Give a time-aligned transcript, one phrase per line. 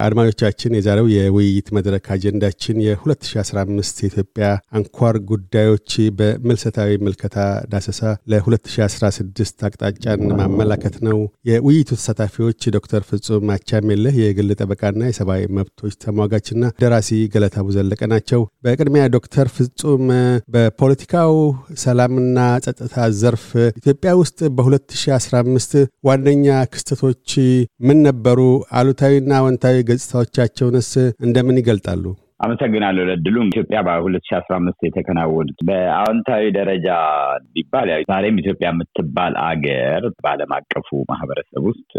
[0.00, 4.46] አድማጮቻችን የዛሬው የውይይት መድረክ አጀንዳችን የ2015 የኢትዮጵያ
[4.78, 5.88] አንኳር ጉዳዮች
[6.18, 7.36] በምልሰታዊ ምልከታ
[7.72, 8.00] ዳሰሳ
[8.32, 11.18] ለ2016 አቅጣጫን ማመላከት ነው።
[11.50, 19.04] የውይይቱ ተሳታፊዎች ዶክተር ፍጹም አቻምየለህ የግል ጠበቃና የሰብአዊ መብቶች ተሟጋችና ደራሲ ገለታው ዘለቀ ናቸው። በቅድሚያ
[19.16, 20.06] ዶክተር ፍጹም
[20.54, 21.34] በፖለቲካው
[21.82, 27.28] ሰላምና ጸጥታ ዘርፍ ኢትዮጵያ ውስጥ በ2015 ዋነኛ ክስተቶች
[27.80, 28.40] ምን ነበሩ?
[28.78, 30.90] አሉታዊና አዎንታዊ ገጽታዎቻቸውንስ
[31.26, 32.04] እንደምን ይገልጣሉ?
[32.44, 36.88] አመሰግናለሁ ለዕድሉ። ኢትዮጵያ በሁለት ሺ አስራ አምስት የተከናወኑት በአዎንታዊ ደረጃ
[37.54, 41.90] ቢባል ዛሬም ኢትዮጵያ የምትባል አገር በዓለም አቀፉ ማህበረሰብ ውስጥ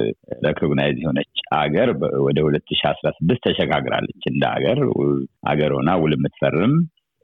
[0.46, 1.90] recognize የሆነች አገር
[2.28, 4.80] ወደ ሁለት ሺ አስራ ስድስት ተሸጋግራለች። እንደ አገር
[5.52, 6.76] አገር ሆና ውል የምትፈርም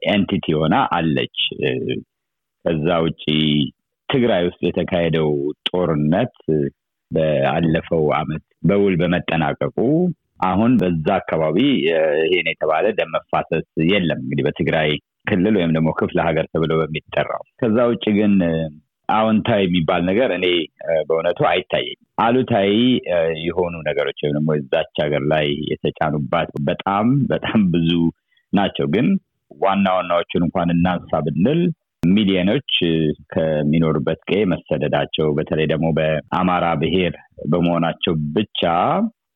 [0.02, 1.38] entity ሆና አለች።
[2.64, 3.24] ከዛ ውጪ
[4.08, 5.30] ትግራይ ውስጥ የተካሄደው
[5.68, 6.36] ጦርነት
[7.10, 9.76] በአለፈው አመት በውል በመጠናቀቁ
[10.40, 11.58] አሁን በዛ አካባቢ
[12.24, 14.90] ይሄ ነው የተባለ ደም መፋሰስ የለም። እንግዲህ በትግራይ
[15.28, 18.34] ክልል ወይም ደግሞ ክፍለ ሀገር ተብሎ በሚጠራው ከዛ ውጭ ግን
[19.08, 20.46] አዎንታዊ የሚባል ነገር እኔ
[21.08, 22.70] በእውነቱ አይታየኝ። አሉታዊ
[23.44, 27.90] የሆኑ ነገሮች ወይም ደግሞ እዛች ሀገር ላይ የተጫኑባት በጣም በጣም ብዙ
[28.52, 29.08] ናቸው። ግን
[29.50, 31.60] ዋና ዋናዎቹን እንኳን እናንሳ ብንል
[32.08, 32.72] ሚሊዮኖች
[33.32, 37.14] ከሚኖሩበት ቀዬ መሰደዳቸው በተለይ ደግሞ በአማራ ብሔር
[37.48, 38.62] በመሆናቸው ብቻ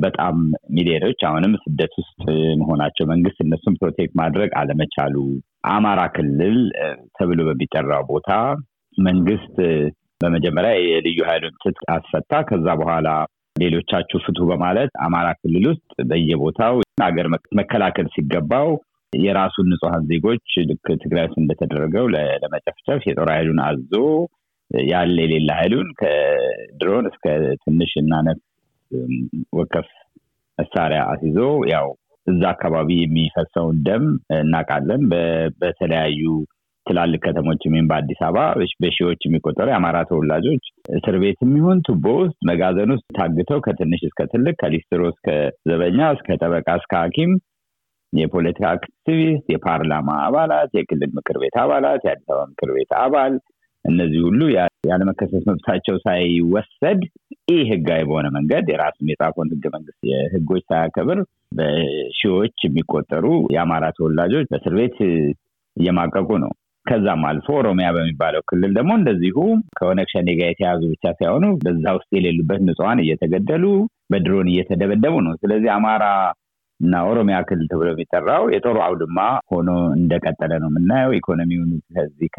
[0.01, 0.37] በጣም
[0.71, 2.21] ሚሊዮኖች አሁንም ስደት ውስጥ
[2.61, 5.15] መሆናቸው መንግስት እነሱም protect ማድረግ አለመቻሉ
[5.73, 6.59] አማራ ክልል
[7.19, 8.31] ተብሎ በሚጠራው ቦታ
[8.99, 9.57] መንግስት
[10.21, 13.09] በመጀመሪያ የልዩ ኃይሉን ትጥቅ አስፈታ። ከዛ በኋላ
[13.57, 17.27] ሌሎቻችሁ ፍቱ በማለት አማራ ክልል ውስጥ በየቦታው ሀገር
[17.59, 18.69] መከላከል ሲገባው
[19.13, 22.05] የራሱን ንጹሐን ዜጎች ልክ ትግራይ ውስጥ እንደተደረገው
[22.43, 23.93] ለመጨፍጨፍ የጦር ኃይሉን አዞ
[24.89, 27.25] ያለ የሌለ ኃይሉን ከድሮን እስከ
[27.65, 28.45] ትንሽ እና ነፍስ
[29.59, 29.89] ወከፍ
[30.59, 31.39] መሳሪያ አስይዞ
[31.73, 31.89] ያው
[32.27, 34.05] እዛ አካባቢ የሚፈሰውን ደም
[34.39, 35.03] እናውቃለን።
[35.61, 36.23] በተለያዩ
[36.87, 38.45] ትላልቅ ከተሞች ወይም በአዲስ አበባ
[38.83, 40.65] በሺዎች የሚቆጠሩ የአማራ ተወላጆች
[40.97, 45.29] እስር ቤት የሚሆን ቱቦ ውስጥ መጋዘን ውስጥ ታግተው ከትንሽ እስከ ትልቅ ከሊስትሮ እስከ
[45.71, 47.33] ዘበኛ እስከ ጠበቃ እስከ ሐኪም
[48.13, 53.35] የፖለቲካ አክቲቪስት፣ የፓርላማ አባላት፣ የክልል ምክር ቤት አባላት፣ የአዲስ አበባ ምክር ቤት አባል
[53.85, 54.41] እነዚህ ሁሉ
[54.89, 57.01] ያለመከሰስ መብታቸው ሳይወሰድ
[57.51, 61.19] ይህ ህጋዊ በሆነ መንገድ የራሱን የጻፈውን ህገ መንግስት የህጎች ሳያከብር
[61.59, 64.99] በሺዎች የሚቆጠሩ የአማራ ተወላጆች በእስር ቤት
[65.77, 66.53] እየማቀቁ ነው።
[66.87, 69.37] ከዛም አልፎ ኦሮሚያ በሚባለው ክልል ደግሞ እንደዚሁ
[69.79, 73.65] ከኦነግ ሸኔ ጋር የተያዙ ብቻ ሳይሆኑ በዛ ውስጥ የሌሉበት ንጹሐን እየተገደሉ
[74.13, 76.05] በድሮን እየተደበደቡ ነው። ስለዚህ አማራ
[76.81, 79.19] እና ኦሮሚያ ክልል ተብሎ የሚጠራው የጦሩ አውድማ
[79.53, 82.31] ሆኖ እንደቀጠለ ነው የምናየው። ኢኮኖሚውን ከዚህ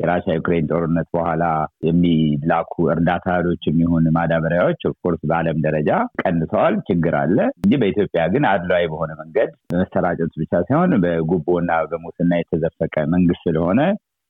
[0.00, 1.44] የራሻ ዩክሬን ጦርነት በኋላ
[1.88, 5.90] የሚላኩ እርዳታ እህሎች የሚሆን ማዳበሪያዎች of course በአለም ደረጃ
[6.22, 12.94] ቀንሰዋል። ችግር አለ እንጂ በኢትዮጵያ ግን አድሏዊ በሆነ መንገድ መሰራጨቱ ብቻ ሳይሆን በጉቦና በሙስና የተዘፈቀ
[13.14, 13.80] መንግስት ስለሆነ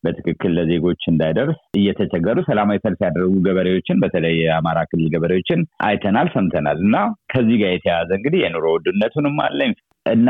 [0.05, 6.97] በትክክል ለዜጎች እንዳይደርስ እየተቸገሩ ሰላማዊ ሰልፍ ያደረጉ ገበሬዎችን በተለይ የአማራ ክልል ገበሬዎችን አይተናል፣ ሰምተናል። እና
[7.33, 9.61] ከዚህ ጋር የተያያዘ እንግዲህ የኑሮ ውድነቱንም አለ
[10.07, 10.29] እና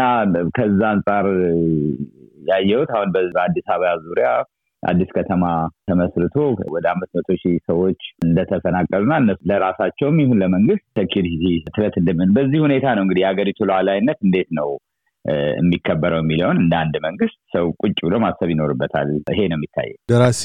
[0.57, 1.27] ከዛ አንጻር
[2.49, 4.29] ያየሁት አሁን በአዲስ አበባ ዙሪያ
[4.83, 5.45] አዲስ ከተማ
[5.89, 6.35] ተመስርቶ
[6.75, 9.15] ወደ አምስት መቶ ሺህ ሰዎች እንደተፈናቀሉና
[9.51, 14.71] ለራሳቸውም ይሁን ለመንግስት ሴኪሪቲ ትረት እንደምን በዚህ ሁኔታ ነው እንግዲህ የሀገሪቱ ሉዓላዊነት እንዴት ነው
[15.57, 20.43] የሚከበረው የሚለውን እንደ አንድ መንግስት ሰው ቁጭ ብሎ ማሰብ ይኖርበታል። ይሄ ነው የሚታየው። ደራሲ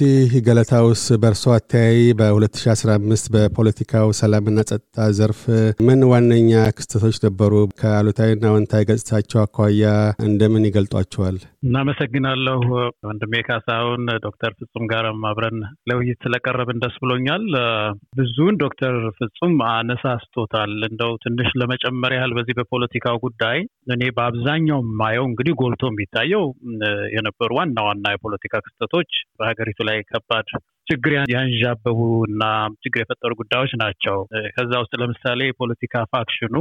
[0.47, 5.41] ገለታውስ በእርሶ አተያይ በ2015 በፖለቲካው ሰላምና ጸጥታ ዘርፍ
[5.87, 7.53] ምን ዋነኛ ክስተቶች ነበሩ?
[7.81, 9.83] ከአሉታዊና አዎንታዊ ገጽታቸው አኳያ
[10.27, 11.37] እንደምን ይገልጧቸዋል?
[11.65, 12.59] እናመሰግናለሁ
[13.07, 15.57] ወንድሜ ካሳሁን። ዶክተር ፍጹም ጋርም አብረን
[15.89, 17.43] ለውይይት ስለቀረብን ደስ ብሎኛል።
[18.19, 23.59] ብዙውን ዶክተር ፍጹም አነሳስቶታል። እንደው ትንሽ ለመጨመር ያህል በዚህ በፖለቲካው ጉዳይ
[23.93, 26.43] እኔ በአብዛኛው የማየው እንግዲህ ጎልቶ የሚታየው
[27.15, 30.47] የነበሩ ዋና ዋና የፖለቲካ ክስተቶች በሀገሪቱ ላይ ከባድ
[30.87, 32.43] ችግር ያንዣበቡ እና
[32.83, 34.17] ችግር የፈጠሩ ጉዳዮች ናቸው።
[34.55, 36.55] ከዛ ውስጥ ለምሳሌ የፖለቲካ ፋክሽኑ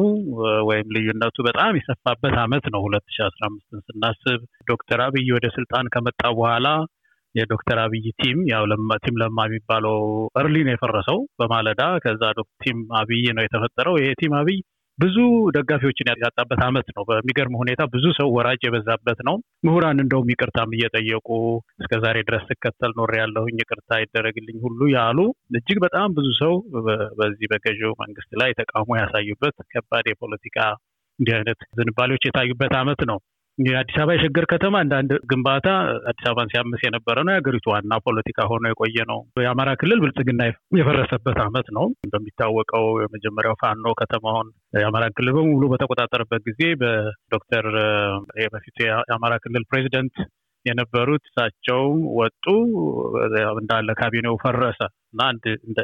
[0.69, 4.41] ወይም ልዩነቱ በጣም የሰፋበት አመት ነው ሁለት ሺ አስራ አምስትን ስናስብ
[4.71, 6.69] ዶክተር አብይ ወደ ስልጣን ከመጣ በኋላ
[7.35, 8.63] የዶክተር አብይ team ያው
[9.05, 9.99] team ለማ የሚባለው
[10.41, 12.23] early ነው የፈረሰው በማለዳ። ከዛ
[12.63, 14.59] team አብይ ነው የተፈጠረው። ይሄ team አብይ
[15.01, 15.17] ብዙ
[15.57, 19.37] ደጋፊዎችን ያጣበት አመት ነው። በሚገርም ሁኔታ ብዙ ሰው ወራጅ የበዛበት ነው።
[19.67, 21.29] ምሁራን እንደውም ይቅርታም እየጠየቁ
[21.81, 25.19] እስከ ዛሬ ድረስ ስከተል የኖርኩኝ ይቅርታ ይደረግልኝ ሁሉ ያሉ
[25.59, 26.55] እጅግ በጣም ብዙ ሰው
[27.21, 30.59] በዚህ በገዢው መንግስት ላይ ተቃውሞ ያሳዩበት ከባድ የፖለቲካ
[31.19, 33.19] እንዲህ አይነት ዝንባሌዎች የታዩበት አመት ነው።
[33.61, 35.67] የአዲስ አበባ የሸገር ከተማ እንደ አንድ ግንባታ
[36.11, 40.43] አዲስ አበባን ሲያምስ የነበረ ነው። የሀገሪቱ ዋና ፖለቲካ ሆኖ የቆየ ነው። የአማራ ክልል ብልጽግና
[40.79, 44.49] የፈረሰበት ዓመት ነው። እንደሚታወቀው የመጀመሪያው ፋኖ ከተማውን
[44.79, 47.67] የአማራ ክልል በሙሉ በተቆጣጠረበት ጊዜ በዶክተር
[48.55, 50.17] በፊቱ የአማራ ክልል ፕሬዚደንት
[50.67, 51.83] የነበሩት እሳቸው
[52.19, 52.45] ወጡ፣
[53.61, 54.81] እንዳለ ካቢኔው ፈረሰ
[55.13, 55.21] እና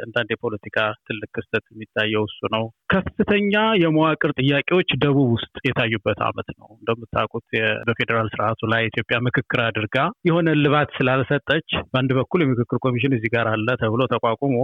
[0.05, 3.53] እንዳንድ የፖለቲካ ትልቅ ክስተት የሚታየው እሱ ነው። ከፍተኛ
[3.83, 7.47] የመዋቅር ጥያቄዎች ደቡብ ውስጥ የታዩበት ዓመት ነው። እንደምታውቁት
[7.89, 9.97] በፌዴራል ስርዓቱ ላይ ኢትዮጵያ ምክክር አድርጋ
[10.29, 14.57] የሆነ ልባት ስላልሰጠች በአንድ በኩል የምክክር ኮሚሽን እዚህ ጋር አለ ተብሎ ተቋቁሞ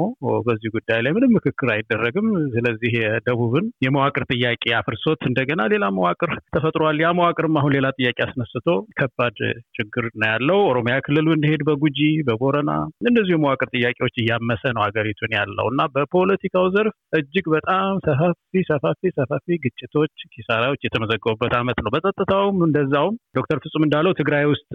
[0.46, 6.98] በዚህ ጉዳይ ላይ ምንም ምክክር አይደረግም። ስለዚህ የደቡብን የመዋቅር ጥያቄ አፍርሶት እንደገና ሌላ መዋቅር ተፈጥሯል።
[7.02, 8.68] ያ መዋቅርም አሁን ሌላ ጥያቄ አስነስቶ
[8.98, 9.38] ከባድ
[9.76, 11.98] ችግር ነው ያለው። ኦሮሚያ ክልል ብንሄድ በጉጂ
[12.28, 12.70] በቦረና
[13.04, 14.14] እንደዚሁ የመዋቅር ጥያቄዎች
[14.54, 21.54] እያመሰ ነው ሀገሪቱን ያለው እና በፖለቲካው ዘርፍ እጅግ በጣም ሰፋፊ ሰፋፊ ሰፋፊ ግጭቶች፣ ኪሳራዎች የተመዘገቡበት
[21.60, 24.70] ዓመት ነው። በጸጥታውም እንደዛውም ዶክተር ፍጹም እንዳለው ትግራይ ውስጥ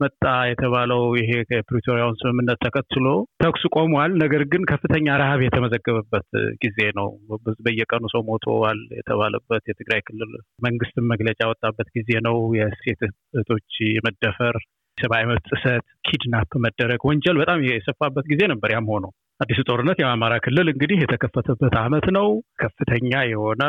[0.00, 3.06] መጣ የተባለው ይሄ የፕሪቶሪያውን ስምምነት ተከትሎ
[3.42, 6.28] ተኩስ ቆሟል። ነገር ግን ከፍተኛ ረሃብ የተመዘገበበት
[6.64, 7.08] ጊዜ ነው።
[7.66, 10.32] በየቀኑ ሰው ሞተዋል የተባለበት የትግራይ ክልል
[10.66, 13.02] መንግስትን መግለጫ ያወጣበት ጊዜ ነው። የሴት
[13.34, 13.76] እህቶች
[14.06, 14.58] መደፈር፣
[15.02, 19.04] ሰብአዊ መብት ጥሰት፣ ኪድናፕ መደረግ ወንጀል በጣም የሰፋበት ጊዜ ነበር። ያም ሆኖ
[19.40, 22.26] አዲሱ ጦርነት የአማራ ክልል እንግዲህ የተከፈተበት ዓመት ነው።
[22.62, 23.62] ከፍተኛ የሆነ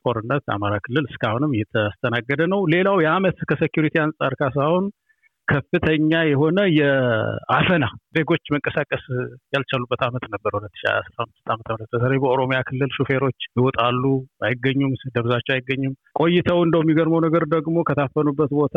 [0.00, 4.86] ጦርነት አማራ ክልል እስካሁንም እየተስተናገደ ነው። ሌላው የዓመት ከሴኪሪቲ አንጻር ካሳሁን
[5.48, 7.84] ከፍተኛ የሆነ የአፈና
[8.16, 9.04] ዜጎች መንቀሳቀስ
[9.54, 14.02] ያልቻሉበት ዓመት ነበር ሁለት ሺ አስራ አምስት ዓመተ ምህረት በተለይ በኦሮሚያ ክልል ሹፌሮች ይወጣሉ፣
[14.46, 18.76] አይገኙም፣ ደብዛቸው አይገኝም። ቆይተው እንደው የሚገርመው ነገር ደግሞ ከታፈኑበት ቦታ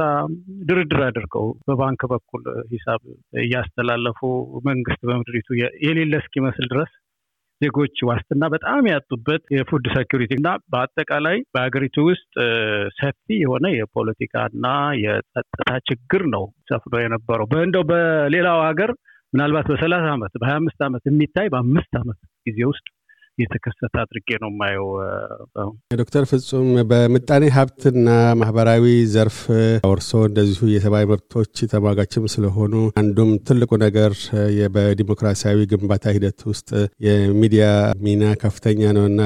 [0.70, 2.44] ድርድር አድርገው በባንክ በኩል
[2.74, 3.02] ሂሳብ
[3.44, 4.22] እያስተላለፉ
[4.70, 5.50] መንግስት በምድሪቱ
[5.86, 6.92] የሌለ እስኪመስል ድረስ
[7.62, 12.32] ዜጎች ዋስትና በጣም ያጡበት የፉድ ሴኪሪቲ እና በአጠቃላይ በሀገሪቱ ውስጥ
[13.00, 14.66] ሰፊ የሆነ የፖለቲካና
[15.04, 18.92] የጸጥታ ችግር ነው ሰፍኖ የነበረው። በእንደው በሌላው ሀገር
[19.34, 22.86] ምናልባት በሰላሳ ዓመት በሀያ አምስት ዓመት የሚታይ በአምስት ዓመት ጊዜ ውስጥ
[23.40, 24.88] የተከሰተ አድርጌ ነው የማየው።
[26.00, 28.08] ዶክተር ፍጹም በምጣኔ ሀብትና
[28.40, 29.40] ማህበራዊ ዘርፍ
[29.90, 34.14] እርሶ እንደዚሁ የሰብአዊ መብቶች ተሟጋችም ስለሆኑ አንዱም ትልቁ ነገር
[34.76, 36.70] በዲሞክራሲያዊ ግንባታ ሂደት ውስጥ
[37.08, 37.66] የሚዲያ
[38.06, 39.22] ሚና ከፍተኛ ነው እና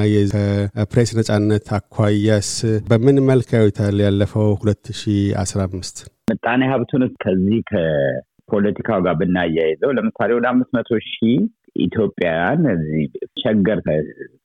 [0.74, 2.50] ከፕሬስ ነጻነት አኳያስ
[2.88, 5.12] በምን መልክ ያዩታል ያለፈው ሁለት ሺ
[5.42, 5.96] አስራ አምስት
[6.30, 11.36] ምጣኔ ሀብቱን ከዚህ ከፖለቲካው ጋር ብናያይዘው ለምሳሌ ወደ አምስት መቶ ሺህ
[11.76, 13.04] ኢትዮጵያውያን እዚህ
[13.42, 13.78] ሸገር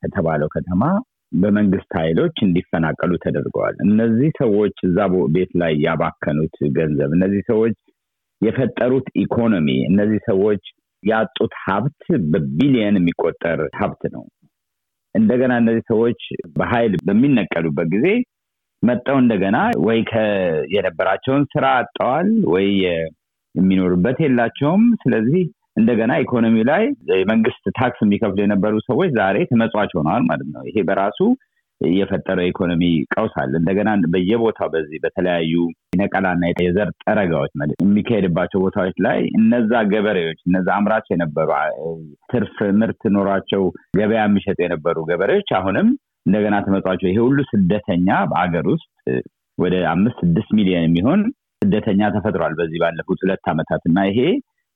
[0.01, 0.83] ከተባለው ከተማ
[1.33, 4.97] በመንግስት ኃይሎች እንዲፈናቀሉ ተደርገዋል። እነዚህ ሰዎች እዛ
[5.35, 7.75] ቤት ላይ ያባከኑት ገንዘብ፣ እነዚህ ሰዎች
[8.41, 10.63] የፈጠሩት ኢኮኖሚ፣ እነዚህ ሰዎች
[11.03, 14.23] ያጡት ሀብት በቢሊየን የሚቆጠር ሀብት ነው።
[15.15, 16.21] እንደገና እነዚህ ሰዎች
[16.57, 18.07] በኃይል በሚነቀሉበት ጊዜ
[18.83, 19.99] መጠው እንደገና ወይ
[20.75, 22.67] የነበራቸውን ስራ አጠዋል ወይ
[23.55, 25.43] የሚኖሩበት የላቸውም። ስለዚህ
[25.79, 26.83] እንደገና ኢኮኖሚ ላይ
[27.13, 31.19] የመንግስት ታክስ የሚከፍሉ የነበሩ ሰዎች ዛሬ ተመጽዋች ሆነዋል ማለት ነው። ይሄ በራሱ
[31.81, 32.83] የፈጠረው ኢኮኖሚ
[33.13, 35.53] ቀውስ አለ። እንደገና በየቦታው በዚህ በተለያዩ
[35.99, 41.49] ነቀላና የዘር ጠረጋዎች የሚካሄድባቸው ቦታዎች ላይ እነዛ ገበሬዎች እነዛ አምራች የነበሩ
[42.31, 43.63] ትርፍ ምርት ኖሯቸው
[43.99, 45.89] ገበያ የሚሸጡ የነበሩ ገበሬዎች አሁንም
[46.25, 48.89] እንደገና ተመጽዋቸው ይሄ ሁሉ ስደተኛ በአገር ውስጥ
[49.57, 51.21] ወደ አምስት ስድስት ሚሊዮን የሚሆን
[51.61, 54.19] ስደተኛ ተፈጥሯል በዚህ ባለፉት ሁለት ዓመታት እና ይሄ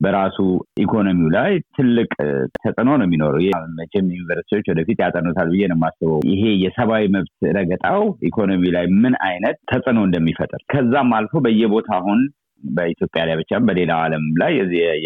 [0.04, 0.38] በራሱ
[0.84, 2.10] ኢኮኖሚው ላይ ትልቅ
[2.58, 3.42] ተጽዕኖ ነው የሚኖረው።
[3.78, 9.58] መቼም ዩኒቨርሲቲዎች ወደፊት ያጠኑታል ብዬ ነው የማስበው። ይሄ የሰብአዊ መብት ረገጣው ኢኮኖሚ ላይ ምን አይነት
[9.72, 12.22] ተጽዕኖ እንደሚፈጥር ከዛም አልፎ በየቦታ አሁን
[12.64, 14.54] በኢትዮጵያ ላይ ብቻም በሌላው ዓለም ላይ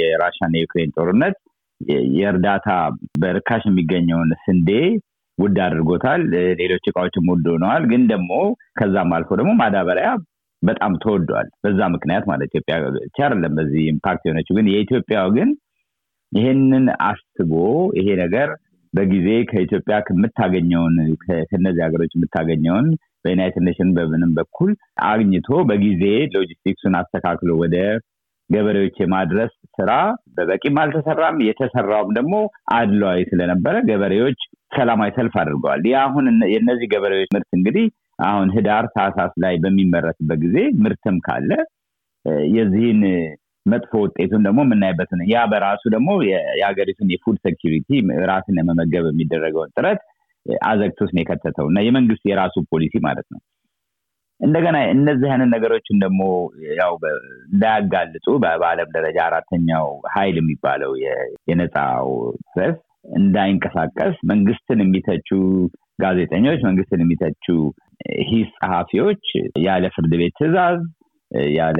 [0.02, 1.38] የራሻና የዩክሬን ጦርነት
[2.16, 2.68] የእርዳታ
[3.20, 4.70] በርካሽ የሚገኘውን ስንዴ
[5.38, 6.22] ውድ አድርጎታል።
[6.62, 8.32] ሌሎች እቃዎችም ውድ ሆነዋል። ግን ደግሞ
[8.80, 10.08] ከዛም አልፎ ደግሞ ማዳበሪያ
[10.68, 13.20] በጣም ተወዷል። በዛ ምክንያት ማለት ኢትዮጵያ ብቻ
[13.58, 15.50] በዚህ impact የሆነችው፣ ግን የኢትዮጵያው ግን
[16.32, 17.52] ይሄንን አስቦ
[18.00, 18.50] ይሄ ነገር
[18.94, 20.96] በጊዜ ከኢትዮጵያ ከምታገኘውን
[21.50, 22.88] ከነዚህ ሀገሮች የምታገኘውን
[23.24, 24.70] በ United Nation በምንም በኩል
[25.06, 26.04] አግኝቶ በጊዜ
[26.36, 27.76] ሎጂስቲክሱን አስተካክሎ ወደ
[28.50, 29.92] ገበሬዎች የማድረስ ስራ
[30.36, 32.36] በበቂም አልተሰራም። የተሰራውም ደግሞ
[32.74, 34.40] አድሏዊ ስለነበረ ገበሬዎች
[34.78, 37.86] ሰላማዊ ሰልፍ አድርገዋል። ይህ አሁን የእነዚህ ገበሬዎች ምርት እንግዲህ
[38.20, 41.52] አሁን ህዳር ታህሳስ ላይ በሚመረትበት ጊዜ ምርትም ካለ
[42.52, 43.02] የዚህን
[43.66, 46.10] መጥፎ ውጤቱን ደግሞ የምናይበት ያ በራሱ ደግሞ
[46.58, 47.90] የሀገሪቱን የ food security
[48.26, 50.02] ራስን ለመመገብ የሚደረገውን ጥረት
[50.66, 53.40] አዘግቶ ነው የከተተው እና የመንግስት የራሱ ፖሊሲ ማለት ነው።
[54.40, 56.22] እንደገና እነዚህ አይነት ነገሮችን ደግሞ
[56.80, 56.94] ያው
[57.48, 60.92] እንዳያጋልጡ በዓለም ደረጃ አራተኛው ኃይል የሚባለው
[61.50, 62.10] የነፃው
[62.54, 62.78] ፕሬስ
[63.18, 65.30] እንዳይንቀሳቀስ መንግስትን የሚተቹ
[66.00, 67.46] ጋዜጠኞች፣ መንግስትን የሚተቹ
[68.30, 69.26] ሂስ ጸሐፊዎች
[69.66, 70.80] ያለ ፍርድ ቤት ትዕዛዝ
[71.56, 71.80] ያለ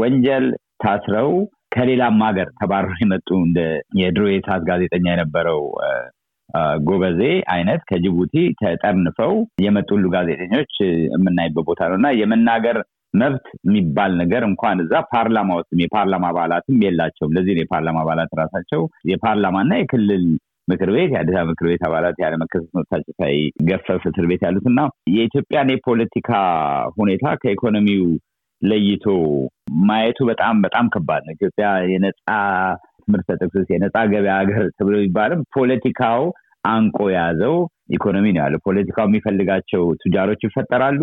[0.00, 0.46] ወንጀል
[0.84, 1.30] ታስረው
[1.74, 3.60] ከሌላም ሀገር ተባረው የመጡ እንደ
[4.00, 5.60] የድሮ የሰዓት ጋዜጠኛ የነበረው
[6.86, 7.22] ጎበዜ
[7.54, 9.32] አይነት ከጅቡቲ ተጠርንፈው
[9.64, 10.72] የመጡ ሁሉ ጋዜጠኞች
[11.08, 12.76] የምናይበት ቦታ ነው እና የመናገር
[13.14, 19.72] መብት የሚባል ነገር እንኳን እዛ ፓርላማ ውስጥም የፓርላማ አባላትም የላቸውም። ለዚህ የፓርላማ አባላት ራሳቸው የፓርላማና
[19.80, 20.24] የክልል
[20.68, 24.80] ምክር ቤት የአዲስ አበባ ምክር ቤት አባላት ያለ መከሰስ መብታቸው ሳይገፈፍ እስር ቤት ያሉት እና
[25.14, 26.30] የኢትዮጵያን የፖለቲካ
[26.96, 28.06] ሁኔታ ከኢኮኖሚው
[28.62, 29.04] ለይቶ
[29.86, 32.18] ማየቱ በጣም በጣም ከባድ ነው። ኢትዮጵያ የነፃ
[33.02, 36.22] ትምህርት ተጠቅሶስ የነፃ ገበያ ሀገር ተብሎ ቢባልም ፖለቲካው
[36.68, 37.56] አንቆ የያዘው
[37.96, 41.00] ኢኮኖሚ ነው ያለው። ፖለቲካው የሚፈልጋቸው ቱጃሮች ይፈጠራሉ።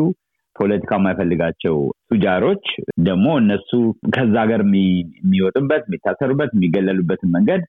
[0.55, 1.77] ፖለቲካው የማይፈልጋቸው
[2.09, 2.65] ቱጃሮች
[3.01, 3.69] ደግሞ እነሱ
[4.15, 7.61] ከዛ ሀገር የሚወጡበት፣ የሚታሰሩበት፣ የሚገለሉበትን መንገድ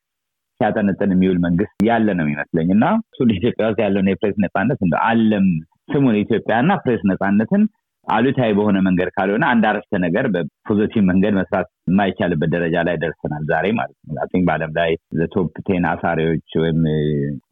[0.61, 5.47] ሲያጠነጥን የሚውል መንግስት ያለ ነው የሚመስለኝ እና እሱ ኢትዮጵያ ውስጥ ያለውን የፕሬስ ነፃነት አለም
[5.89, 7.65] ስሙን ኢትዮጵያና ፕሬስ ነፃነትን
[8.07, 13.45] አሉታዊ በሆነ መንገድ ካልሆነ አንድ አረፍተ ነገር በ positive መንገድ መስራት የማይቻልበት ደረጃ ላይ ደርሰናል
[13.51, 14.43] ዛሬ ማለት ነው። አይ
[14.79, 14.91] ላይ
[15.35, 16.81] top ten አሳሪዎች ወይም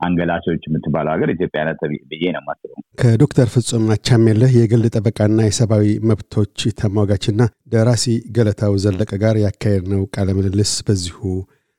[0.06, 1.80] አንገላቾች የምትባለው ሀገር ኢትዮጵያ ናት
[2.10, 7.42] ብዬ ነው የማስበው። ከዶክተር ፍጹም አቻሜለህ የግል ጠበቃና የሰብአዊ መብቶች ተሟጋችና
[7.74, 8.06] ደራሲ
[8.36, 11.18] ገለታው ዘለቀ ጋር ያካሄድነው ቃለ ምልልስ በዚሁ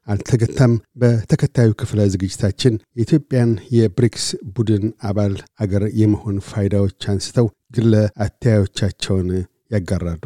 [0.07, 7.93] አልተገታም። በተከታዩ ክፍለ ዝግጅታችን የኢትዮጵያን የብሪክስ ቡድን አባል አገር የመሆን ፋይዳዎች አንስተው ግለ
[8.25, 9.29] አተያዮቻቸውን
[9.73, 10.25] ያጋራሉ።